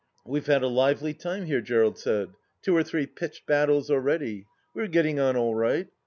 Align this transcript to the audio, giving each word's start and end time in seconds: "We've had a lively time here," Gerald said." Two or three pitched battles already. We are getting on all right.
"We've 0.25 0.47
had 0.47 0.63
a 0.63 0.67
lively 0.67 1.13
time 1.13 1.45
here," 1.45 1.61
Gerald 1.61 1.99
said." 1.99 2.29
Two 2.63 2.75
or 2.75 2.81
three 2.81 3.05
pitched 3.05 3.45
battles 3.45 3.91
already. 3.91 4.47
We 4.73 4.81
are 4.81 4.87
getting 4.87 5.19
on 5.19 5.35
all 5.37 5.53
right. 5.53 5.89